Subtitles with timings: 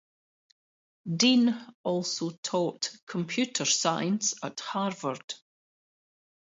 [1.15, 5.35] Dean also taught computer science at Harvard.